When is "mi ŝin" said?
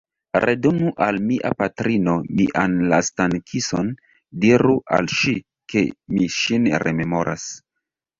6.15-6.67